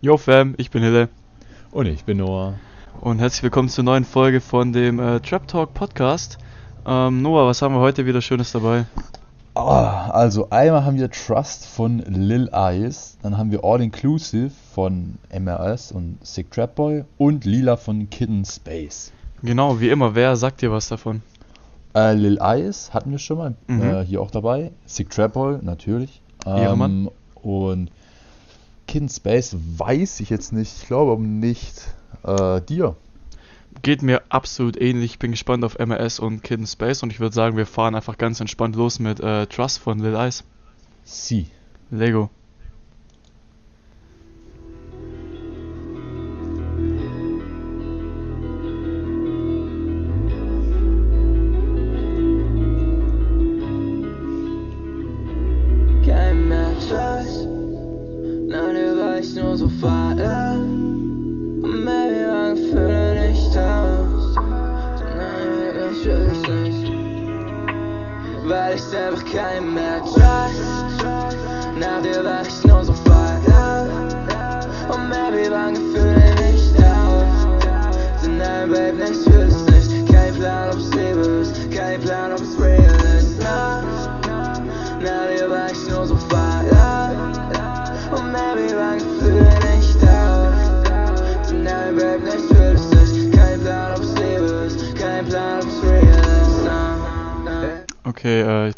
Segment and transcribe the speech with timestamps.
[0.00, 1.08] Yo Fam, ich bin Hille.
[1.72, 2.54] Und ich bin Noah.
[3.00, 6.38] Und herzlich willkommen zur neuen Folge von dem äh, Trap Talk Podcast.
[6.86, 8.86] Ähm, Noah, was haben wir heute wieder Schönes dabei?
[9.54, 15.18] Ah, also einmal haben wir Trust von Lil Eyes, dann haben wir All Inclusive von
[15.36, 19.12] MRS und Sick Trap Boy und Lila von Kidden Space.
[19.42, 21.22] Genau, wie immer, wer sagt dir was davon?
[21.94, 23.82] Äh, Lil Eyes hatten wir schon mal Mhm.
[23.82, 24.70] äh, hier auch dabei.
[24.86, 26.22] Sick Trap Boy natürlich.
[26.46, 27.08] Ehrenmann.
[27.42, 27.90] und
[28.90, 30.72] Kidden Space weiß ich jetzt nicht.
[30.82, 31.94] Ich glaube nicht.
[32.24, 32.96] Äh, dir.
[33.82, 35.12] Geht mir absolut ähnlich.
[35.12, 38.18] Ich bin gespannt auf MRS und Kid Space und ich würde sagen, wir fahren einfach
[38.18, 40.42] ganz entspannt los mit äh, Trust von Lil Ice.
[41.04, 41.46] Sie.
[41.92, 42.30] Lego.
[59.20, 60.54] Weißt nur so feier.
[60.54, 64.34] Und maybe lang fühle nicht aus.
[65.14, 66.92] Nein, ich will es nicht.
[68.48, 71.04] Weil ich einfach kein mehr Trust.
[71.78, 72.79] Nach dir war ich nur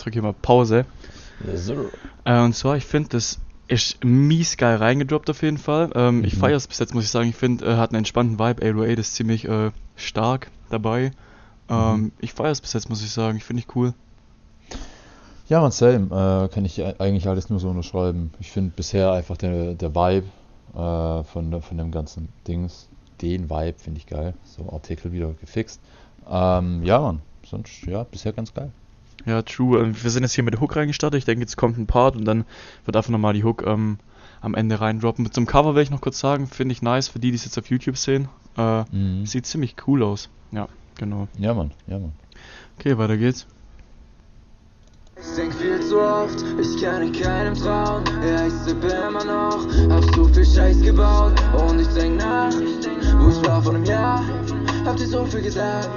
[0.03, 0.87] drücke hier mal Pause.
[2.25, 5.91] Äh, und zwar, ich finde, das ist mies geil reingedroppt auf jeden Fall.
[5.95, 6.41] Ähm, Ich Mhm.
[6.41, 7.29] feiere es bis jetzt, muss ich sagen.
[7.29, 8.63] Ich finde, er hat einen entspannten Vibe.
[8.63, 11.11] 808 ist ziemlich äh, stark dabei.
[11.69, 12.13] Ähm, Mhm.
[12.19, 13.39] Ich feiere es bis jetzt, muss ich sagen.
[13.39, 13.95] Ich finde ich cool.
[15.49, 16.07] Ja, man, same.
[16.07, 18.33] Äh, kann ich eigentlich alles nur so unterschreiben.
[18.41, 20.27] Ich finde bisher einfach der, der Vibe
[20.75, 22.89] äh, von, von dem ganzen Dings,
[23.21, 24.35] den Vibe finde ich geil.
[24.45, 25.81] So Artikel wieder gefixt.
[26.31, 28.71] Ähm, ja, man, sonst, ja, bisher ganz geil.
[29.27, 29.81] Ja, true.
[29.81, 31.19] Ähm, Wir sind jetzt hier mit der Hook reingestartet.
[31.19, 32.45] Ich denke, jetzt kommt ein Part und dann
[32.85, 33.99] wird einfach nochmal die Hook ähm,
[34.41, 35.31] am Ende reindroppen.
[35.31, 37.59] Zum Cover will ich noch kurz sagen, finde ich nice für die, die es jetzt
[37.59, 38.29] auf YouTube sehen.
[38.57, 39.25] Äh, Mhm.
[39.27, 40.29] Sieht ziemlich cool aus.
[40.51, 40.69] Ja,
[40.99, 41.29] genau.
[41.39, 42.13] Ja, man, ja, man.
[42.79, 43.47] Okay, weiter geht's.
[45.17, 49.67] Ich denk viel zu oft, ich kann in keinem trauen Ja, ich sippe immer noch,
[49.89, 54.25] hab so viel Scheiß gebaut Und ich denk nach, wo ich war vor einem Jahr
[54.85, 55.89] Hab dir so viel gesagt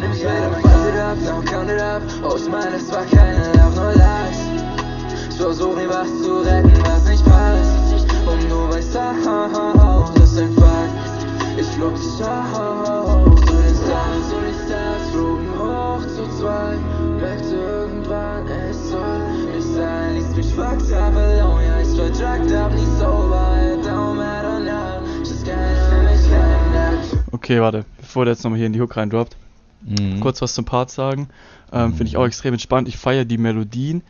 [0.00, 2.90] Nimm ich wieder mein Count it up, now count it up Oh, ich meine, es
[2.90, 4.38] war keine Love, nur Lies
[5.28, 10.38] Ich versuch nie was zu retten, was nicht passt Und du weißt auch, das ist
[10.38, 16.38] ein Fakt Ich flog dich auf, zu den Stars, zu den Stars Flogen hoch zu
[16.38, 16.78] zweit,
[17.20, 22.54] merkte irgendwann, es soll nicht sein Ließ mich fucked up alone, ja, ich war drugged
[22.54, 26.70] up, nie sober It don't matter now, just mich kennen
[27.32, 29.36] Okay, warte, bevor der jetzt nochmal hier in die Hook reindroppt.
[29.82, 30.20] Mhm.
[30.20, 31.28] kurz was zum Part sagen.
[31.72, 32.88] Ähm, Finde ich auch extrem entspannt.
[32.88, 34.02] Ich feiere die Melodien,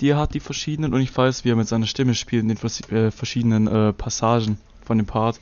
[0.00, 2.42] die er hat, die verschiedenen, und ich feiere es, wie er mit seiner Stimme spielt
[2.42, 2.58] in den
[2.96, 5.40] äh, verschiedenen äh, Passagen von dem Part.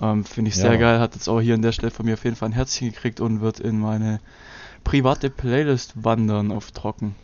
[0.00, 0.78] Ähm, Finde ich sehr Ja.
[0.78, 1.00] geil.
[1.00, 3.20] Hat jetzt auch hier an der Stelle von mir auf jeden Fall ein Herzchen gekriegt
[3.20, 4.20] und wird in meine
[4.84, 7.14] private Playlist wandern auf Trocken.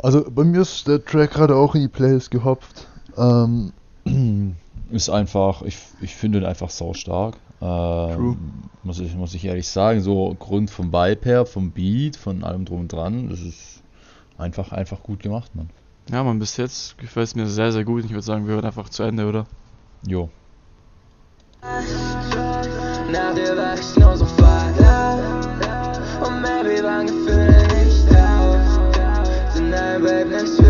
[0.00, 2.86] Also bei mir ist der Track gerade auch in die Playlist gehopft.
[3.16, 3.72] Ähm,
[4.90, 7.38] Ist einfach, ich, ich finde ihn einfach sau stark.
[7.60, 8.36] Ähm,
[8.82, 12.64] muss ich, muss ich ehrlich sagen, so Grund vom Vibe her, vom Beat, von allem
[12.64, 13.82] drum und dran, das ist
[14.38, 15.70] einfach, einfach gut gemacht, man.
[16.10, 18.04] Ja, man, bis jetzt gefällt es mir sehr, sehr gut.
[18.04, 19.46] Ich würde sagen, wir hören einfach zu Ende, oder?
[20.06, 20.30] Jo.
[23.10, 25.50] Nach dir war ich nur so feier
[26.24, 28.78] Und maybe waren Gefühle nicht aus
[29.54, 30.65] Denn nein, Babe, ich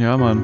[0.00, 0.42] Ja, Mann.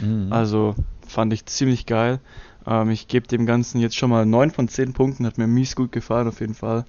[0.00, 0.32] Mhm.
[0.32, 0.74] Also
[1.06, 2.20] fand ich ziemlich geil.
[2.66, 5.26] Ähm, ich gebe dem Ganzen jetzt schon mal 9 von 10 Punkten.
[5.26, 6.84] Hat mir mies gut gefallen auf jeden Fall.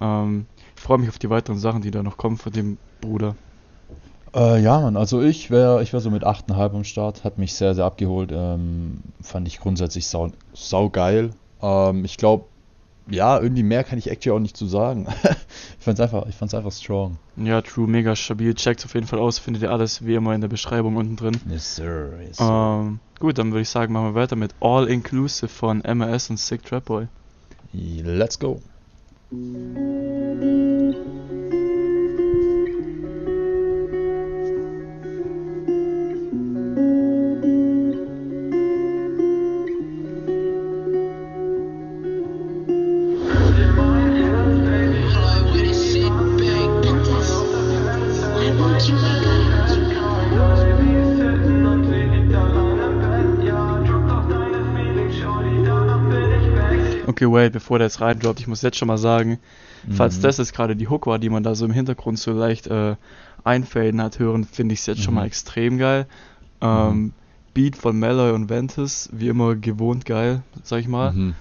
[0.00, 3.36] Ähm, ich freue mich auf die weiteren Sachen, die da noch kommen von dem Bruder.
[4.34, 7.54] Äh, ja, Mann, also ich wäre ich wär so mit 8,5 am Start, hat mich
[7.54, 8.30] sehr, sehr abgeholt.
[8.32, 11.30] Ähm, fand ich grundsätzlich sau, sau geil.
[11.62, 12.46] Ähm, ich glaube,
[13.10, 15.06] ja, irgendwie mehr kann ich actually auch nicht zu sagen.
[15.78, 17.18] ich fand's einfach, ich fand's einfach strong.
[17.36, 18.54] Ja, True, mega stabil.
[18.54, 19.38] Checkt auf jeden Fall aus.
[19.38, 21.40] Findet ihr alles wie immer in der Beschreibung unten drin.
[21.48, 22.12] Yes, sir.
[22.26, 26.30] Yes, Ähm, gut, dann würde ich sagen, machen wir weiter mit All Inclusive von MRS
[26.30, 27.08] und Sick Trap Boy.
[27.72, 28.60] Let's go.
[57.22, 58.40] Away, bevor der jetzt reindroppt.
[58.40, 59.38] Ich muss jetzt schon mal sagen,
[59.90, 60.22] falls Mhm.
[60.22, 62.96] das jetzt gerade die Hook war, die man da so im Hintergrund so leicht äh,
[63.44, 65.20] einfaden hat hören, finde ich es jetzt schon Mhm.
[65.20, 66.06] mal extrem geil.
[66.60, 67.12] Ähm,
[67.54, 71.12] Beat von Malloy und Ventus, wie immer gewohnt geil, sag ich mal.
[71.12, 71.34] Mhm.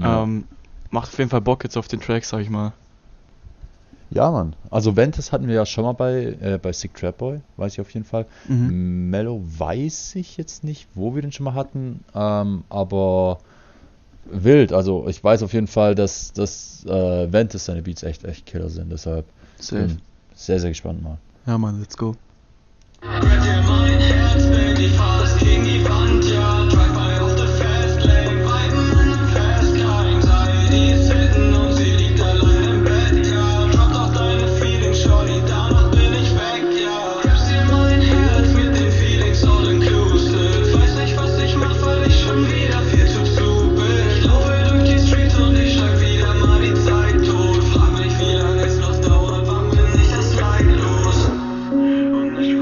[0.00, 0.22] Ja.
[0.22, 0.44] Ähm,
[0.90, 2.72] macht auf jeden Fall Bock jetzt auf den Track, sag ich mal.
[4.12, 4.54] ja, Mann.
[4.70, 7.80] Also Ventus hatten wir ja schon mal bei, äh, bei Sick Trap Boy, weiß ich
[7.80, 8.26] auf jeden Fall.
[8.48, 9.10] Mhm.
[9.10, 13.38] Mellow weiß ich jetzt nicht, wo wir den schon mal hatten, ähm, aber
[14.30, 14.72] wild.
[14.72, 18.68] Also ich weiß auf jeden Fall, dass, dass äh, Ventus seine Beats echt, echt Killer
[18.68, 18.90] sind.
[18.90, 19.26] Deshalb
[19.58, 19.96] Safe.
[20.34, 21.18] sehr, sehr gespannt mal.
[21.46, 22.14] Ja, Mann, let's go.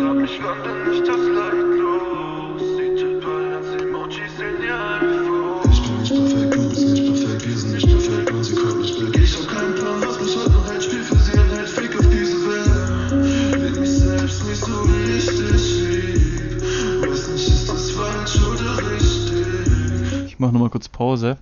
[0.08, 2.62] Und ich bin ich das Leid los?
[2.78, 7.46] Die Tippeln als Emojis sehen ja einfach Ich bin nicht perfekt, du bist nicht perfekt,
[7.46, 9.22] wir sind nicht perfekt und sie kommt nicht weg.
[9.22, 11.98] Ich hab keinen Plan, was mich heute noch hält, spiel für sie ein Held, fick
[11.98, 13.60] auf diese Welt.
[13.60, 16.62] Lieb mich selbst nicht so wie ich dich lieb.
[17.02, 20.24] Weiß nicht, ist das falsch oder richtig?
[20.24, 21.36] Ich mach nochmal kurz Pause.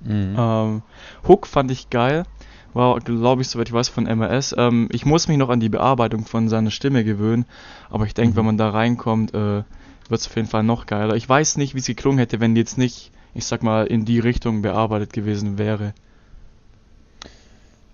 [0.00, 0.34] Mhm.
[0.36, 0.82] Ähm,
[1.28, 2.24] Hook fand ich geil.
[2.72, 4.54] War, glaube ich, soweit ich weiß, von MRS.
[4.56, 7.44] Ähm, ich muss mich noch an die Bearbeitung von seiner Stimme gewöhnen.
[7.90, 8.36] Aber ich denke, Mhm.
[8.36, 9.62] wenn man da reinkommt, äh,
[10.08, 11.16] wird es auf jeden Fall noch geiler.
[11.16, 14.04] Ich weiß nicht, wie es geklungen hätte, wenn die jetzt nicht, ich sag mal, in
[14.04, 15.94] die Richtung bearbeitet gewesen wäre.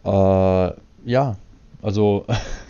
[0.04, 0.72] Äh,
[1.04, 1.36] ja,
[1.82, 2.24] also,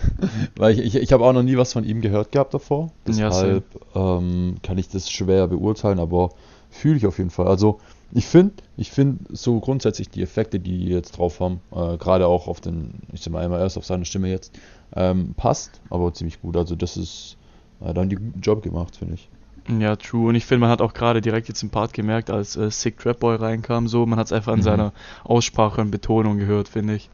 [0.57, 2.93] weil ich, ich, ich habe auch noch nie was von ihm gehört gehabt davor.
[3.07, 3.65] Ja, Deshalb
[3.95, 6.31] ähm, kann ich das schwer beurteilen, aber
[6.71, 7.47] fühle ich auf jeden Fall.
[7.47, 7.81] Also,
[8.13, 12.27] ich finde, ich finde so grundsätzlich die Effekte, die die jetzt drauf haben, äh, gerade
[12.27, 14.59] auch auf den, ich sag mal einmal erst auf seine Stimme jetzt,
[14.95, 16.57] ähm, passt, aber ziemlich gut.
[16.57, 17.37] Also, das ist,
[17.81, 19.29] äh, da haben die guten Job gemacht, finde ich.
[19.69, 20.29] Ja, true.
[20.29, 22.99] Und ich finde, man hat auch gerade direkt jetzt im Part gemerkt, als äh, Sick
[22.99, 24.65] Trap Boy reinkam, so, man hat es einfach an Mhm.
[24.65, 24.93] seiner
[25.25, 27.11] Aussprache und Betonung gehört, finde ich.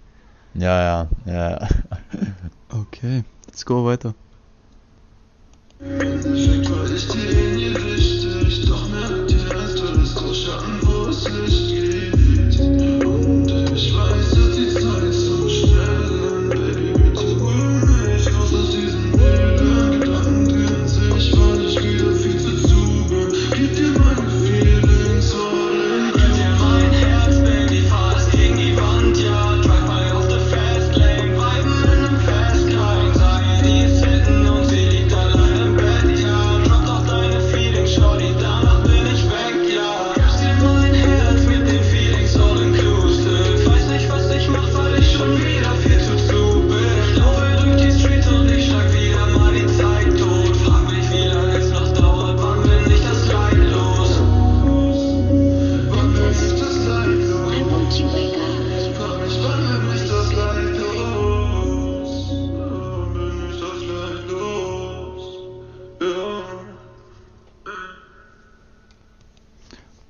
[0.55, 1.69] Ja, ja, ja.
[2.69, 4.15] Okay, let's go weiter.
[5.79, 8.22] Perfekt war ich dir nie
[11.25, 11.82] Christmas.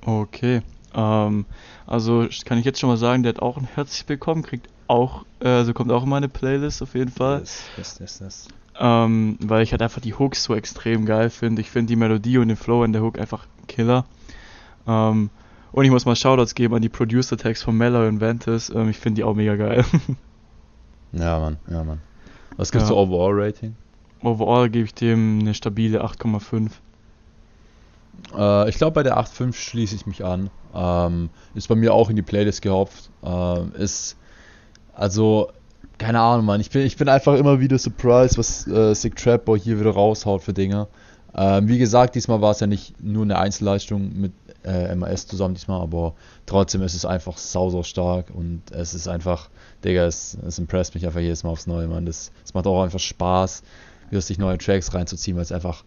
[0.05, 0.61] Okay.
[0.93, 1.45] Ähm,
[1.87, 5.25] also kann ich jetzt schon mal sagen, der hat auch ein herzlich willkommen, kriegt auch,
[5.39, 7.39] äh, also kommt auch in meine Playlist auf jeden Fall.
[7.39, 8.47] Das, das, das, das.
[8.79, 11.61] Ähm, weil ich halt einfach die Hooks so extrem geil finde.
[11.61, 14.05] Ich finde die Melodie und den Flow in der Hook einfach Killer.
[14.87, 15.29] Ähm,
[15.71, 18.69] und ich muss mal Shoutouts geben an die Producer-Tags von Mellow und Ventus.
[18.69, 19.85] Ähm, ich finde die auch mega geil.
[21.15, 21.99] Ja, Mann, ja, Mann.
[22.57, 22.95] Was gibt's Ja.
[22.95, 23.75] zu Overall-Rating?
[24.23, 26.71] Overall gebe ich dem eine stabile 8,5.
[28.37, 30.49] Äh, ich glaube, bei der 8.5 schließe ich mich an.
[30.73, 33.09] Ähm, ist bei mir auch in die Playlist gehopft.
[33.23, 34.17] Ähm, ist,
[34.93, 35.49] also,
[35.97, 36.61] keine Ahnung, Mann.
[36.61, 40.41] Ich bin, ich bin einfach immer wieder surprised, was äh, Sick Trap hier wieder raushaut
[40.41, 40.87] für Dinge.
[41.35, 45.55] Ähm, wie gesagt, diesmal war es ja nicht nur eine Einzelleistung mit äh, MAS zusammen
[45.55, 46.13] diesmal, aber
[46.45, 49.49] trotzdem ist es einfach sau, sau stark und es ist einfach,
[49.83, 52.05] Digga, es, es impresst mich einfach jedes Mal aufs Neue, Mann.
[52.05, 53.63] Das, es macht auch einfach Spaß,
[54.09, 55.83] wieder sich neue Tracks reinzuziehen, weil es einfach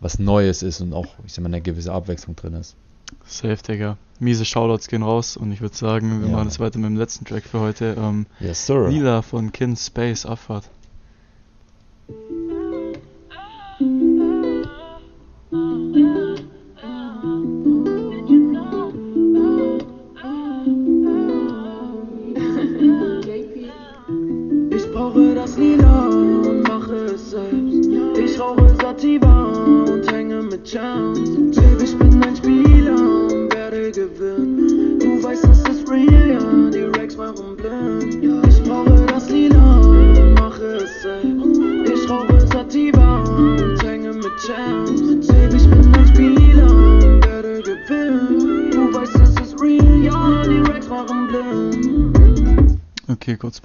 [0.00, 2.74] was Neues ist und auch, ich sag mal, eine gewisse Abwechslung drin ist.
[3.26, 3.96] Safe, Digga.
[4.20, 6.32] Miese Shoutouts gehen raus und ich würde sagen, wir Ja.
[6.36, 7.96] machen jetzt weiter mit dem letzten Track für heute.
[7.98, 8.88] Ähm, Yes, sir.
[8.88, 10.64] Lila von Kin Space Abfahrt.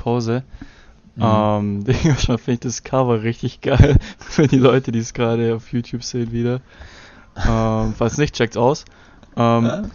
[0.04, 0.44] Pause.
[1.16, 1.24] Mhm.
[1.24, 1.84] Ähm,
[2.20, 3.98] schon finde ich das Cover richtig geil.
[4.20, 6.60] Für die Leute, die es gerade auf YouTube sehen wieder.
[7.36, 8.86] Ähm, falls nicht, checkt's aus.
[9.36, 9.90] Ähm,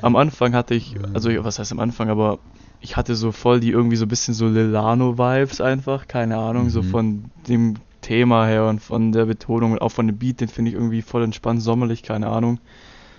[0.00, 2.38] am Anfang hatte ich, also was heißt am Anfang, aber
[2.80, 6.80] ich hatte so voll die irgendwie so ein bisschen so Lilano-Vibes einfach, keine Ahnung, so
[6.82, 6.86] Mhm.
[6.86, 10.70] von dem Thema her und von der Betonung und auch von dem Beat, den finde
[10.70, 12.58] ich irgendwie voll entspannt, sommerlich, keine Ahnung.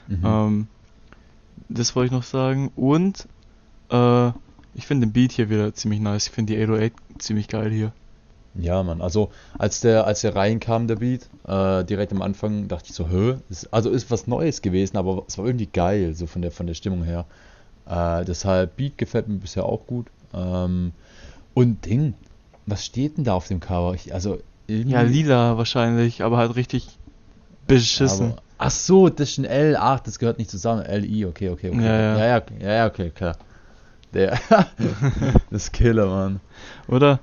[0.08, 0.20] Mhm.
[0.26, 0.68] Ähm,
[1.70, 2.72] das wollte ich noch sagen.
[2.76, 3.28] Und
[3.90, 4.32] äh,
[4.76, 6.28] ich finde den Beat hier wieder ziemlich nice.
[6.28, 7.92] Ich finde die 808 ziemlich geil hier.
[8.56, 9.02] Ja, Mann.
[9.02, 13.08] Also als der, als der reinkam, der Beat, äh, direkt am Anfang dachte ich so,
[13.10, 13.36] hä?
[13.50, 16.68] Ist, also ist was Neues gewesen, aber es war irgendwie geil, so von der von
[16.68, 17.26] der Stimmung her.
[17.88, 20.08] Äh, deshalb Beat gefällt mir bisher auch gut.
[20.34, 20.92] Ähm,
[21.54, 22.14] und Ding,
[22.66, 23.94] was steht denn da auf dem Cover?
[23.96, 26.88] Ich, also irgendwie, Ja, lila wahrscheinlich, aber halt richtig
[27.68, 28.34] beschissen.
[28.34, 30.84] aber, ach so, das ist ein L, ach, das gehört nicht zusammen.
[30.84, 31.84] L-I, okay, okay, okay.
[31.84, 32.18] Ja, ja.
[32.18, 33.36] ja, ja, ja, okay, klar.
[34.14, 36.40] Der, das ist Killer, Mann.
[36.88, 37.20] Oder?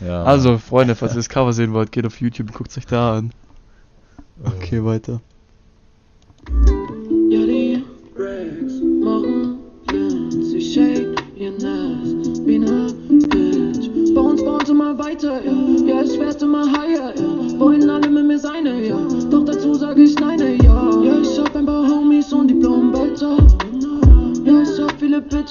[0.00, 0.22] Ja.
[0.22, 3.18] Also, Freunde, falls ihr das Cover sehen wollt, geht auf YouTube und guckt euch da
[3.18, 3.32] an.
[4.44, 5.20] Okay, weiter.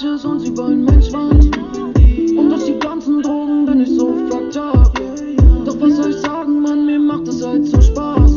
[0.00, 1.44] Bitches und sie wollen mein Schwanz.
[1.44, 4.98] Und durch die ganzen Drogen bin ich so fucked up.
[5.66, 8.36] Doch was soll ich sagen, Mann, mir macht es halt so Spaß.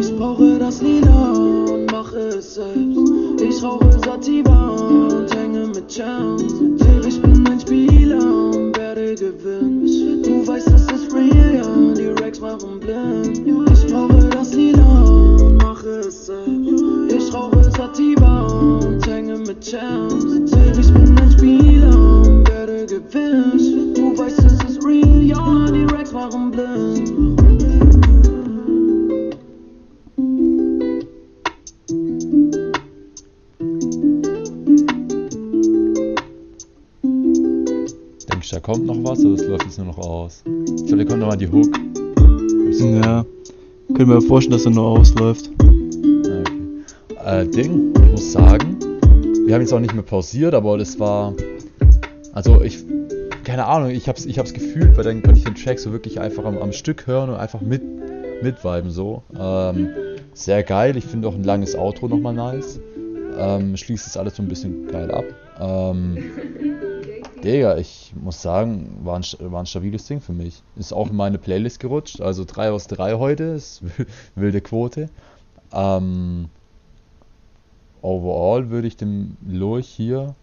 [0.00, 3.40] Ich brauche das Lila und mache es selbst.
[3.40, 6.42] Ich rauche Sativa und hänge mit Champs.
[7.06, 7.49] Ich bin
[38.60, 40.42] da kommt noch was oder das läuft jetzt nur noch aus?
[40.44, 41.68] Ich glaube, da kommt noch mal die Hook.
[42.78, 43.24] Ja.
[43.94, 45.50] Können wir vorstellen, dass er nur ausläuft.
[45.62, 46.42] Ja,
[47.24, 47.42] okay.
[47.42, 48.78] Äh, Ding, ich muss sagen,
[49.46, 51.34] wir haben jetzt auch nicht mehr pausiert, aber das war.
[52.32, 52.84] Also ich.
[53.44, 56.20] Keine Ahnung, ich hab's, ich hab's gefühlt, weil dann konnte ich den Track so wirklich
[56.20, 57.82] einfach am, am Stück hören und einfach mit,
[58.42, 59.22] mitviben so.
[59.36, 59.88] Ähm,
[60.34, 62.78] sehr geil, ich finde auch ein langes Outro nochmal nice.
[63.38, 65.24] Ähm, schließt das alles so ein bisschen geil ab.
[65.58, 66.18] Ähm,
[67.42, 70.62] Digga, ich muss sagen, war ein, war ein stabiles Ding für mich.
[70.76, 73.82] Ist auch in meine Playlist gerutscht, also 3 aus 3 heute, ist
[74.34, 75.08] wilde Quote.
[75.72, 76.50] Ähm,
[78.02, 80.34] overall würde ich dem Lurch hier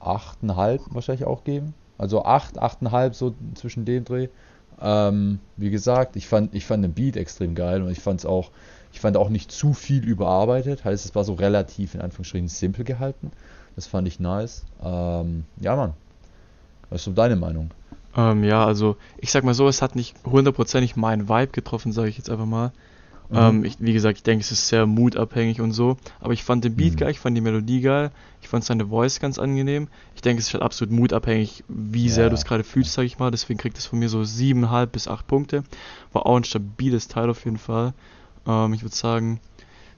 [0.00, 1.74] 8,5 wahrscheinlich auch geben.
[1.96, 4.28] Also 8, 8,5 so zwischen dem Dreh.
[4.80, 8.26] Ähm, wie gesagt, ich fand, ich fand den Beat extrem geil und ich fand es
[8.26, 8.50] auch,
[8.92, 10.84] ich fand auch nicht zu viel überarbeitet.
[10.84, 13.30] Heißt, es war so relativ in Anführungsstrichen simpel gehalten.
[13.76, 14.64] Das fand ich nice.
[14.82, 15.94] Ähm, ja, Mann.
[16.90, 17.70] Was ist so deine Meinung?
[18.16, 22.08] Ähm, ja, also ich sag mal so, es hat nicht hundertprozentig meinen Vibe getroffen, sage
[22.08, 22.72] ich jetzt einfach mal.
[23.30, 23.36] Mhm.
[23.36, 25.96] Ähm, ich, wie gesagt, ich denke, es ist sehr mutabhängig und so.
[26.20, 26.96] Aber ich fand den Beat Mhm.
[26.98, 28.12] geil, ich fand die Melodie geil,
[28.42, 29.88] ich fand seine Voice ganz angenehm.
[30.14, 32.28] Ich denke, es ist halt absolut mutabhängig, wie sehr Ja.
[32.28, 33.32] du es gerade fühlst, sag ich mal.
[33.32, 35.64] Deswegen kriegt es von mir so 7,5 bis 8 Punkte.
[36.12, 37.94] War auch ein stabiles Teil auf jeden Fall.
[38.46, 39.40] Ähm, ich würde sagen,